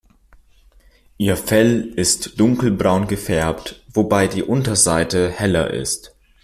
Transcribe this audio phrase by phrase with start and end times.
[1.19, 6.15] Ihr Fell ist dunkelbraun gefärbt, wobei die Unterseite heller ist.